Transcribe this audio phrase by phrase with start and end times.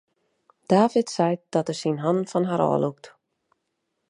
[0.67, 3.05] David seit dat er syn hannen fan har ôflûkt.